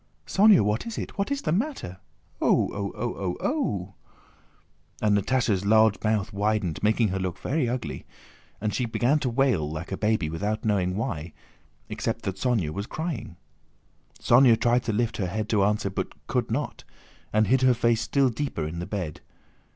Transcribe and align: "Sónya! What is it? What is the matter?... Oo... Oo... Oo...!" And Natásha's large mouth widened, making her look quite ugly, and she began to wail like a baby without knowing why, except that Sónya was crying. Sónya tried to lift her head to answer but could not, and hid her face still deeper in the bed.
"Sónya! 0.25 0.61
What 0.61 0.87
is 0.87 0.97
it? 0.97 1.15
What 1.19 1.29
is 1.29 1.43
the 1.43 1.51
matter?... 1.51 1.99
Oo... 2.43 2.73
Oo... 2.73 3.37
Oo...!" 3.45 3.93
And 4.99 5.15
Natásha's 5.15 5.63
large 5.63 6.03
mouth 6.03 6.33
widened, 6.33 6.81
making 6.81 7.09
her 7.09 7.19
look 7.19 7.39
quite 7.41 7.67
ugly, 7.67 8.07
and 8.59 8.73
she 8.73 8.85
began 8.87 9.19
to 9.19 9.29
wail 9.29 9.71
like 9.71 9.91
a 9.91 9.97
baby 9.97 10.27
without 10.27 10.65
knowing 10.65 10.95
why, 10.95 11.33
except 11.87 12.23
that 12.23 12.37
Sónya 12.37 12.71
was 12.71 12.87
crying. 12.87 13.37
Sónya 14.19 14.59
tried 14.59 14.81
to 14.85 14.91
lift 14.91 15.17
her 15.17 15.27
head 15.27 15.47
to 15.49 15.63
answer 15.63 15.91
but 15.91 16.25
could 16.25 16.49
not, 16.49 16.83
and 17.31 17.45
hid 17.45 17.61
her 17.61 17.75
face 17.75 18.01
still 18.01 18.29
deeper 18.31 18.65
in 18.65 18.79
the 18.79 18.87
bed. 18.87 19.21